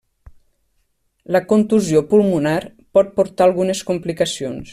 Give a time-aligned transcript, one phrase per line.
[1.35, 2.57] La contusió pulmonar
[2.99, 4.67] pot portar algunes complicacions.